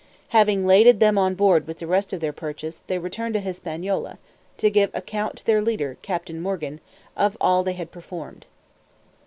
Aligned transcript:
Having 0.29 0.65
laded 0.65 0.99
them 0.99 1.15
on 1.19 1.35
board 1.35 1.67
with 1.67 1.77
the 1.77 1.85
rest 1.85 2.11
of 2.11 2.21
their 2.21 2.33
purchase, 2.33 2.81
they 2.87 2.97
returned 2.97 3.35
to 3.35 3.39
Hispaniola, 3.39 4.17
to 4.57 4.71
give 4.71 4.89
account 4.95 5.35
to 5.35 5.45
their 5.45 5.61
leader, 5.61 5.95
Captain 6.01 6.41
Morgan, 6.41 6.79
of 7.15 7.37
all 7.39 7.61
they 7.63 7.73
had 7.73 7.91
performed. 7.91 8.47